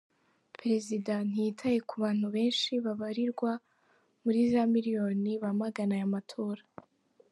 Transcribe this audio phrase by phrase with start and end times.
[0.57, 3.51] Perezida ntiyitaye ku bantu benshi babarirwa
[4.23, 6.63] muri za miliyoni bamagana aya matora.